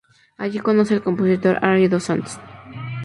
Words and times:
Allí 0.43 0.57
conoce 0.59 0.95
al 0.95 1.03
compositor 1.03 1.59
Ary 1.63 1.87
dos 1.87 2.05
Santos. 2.05 2.39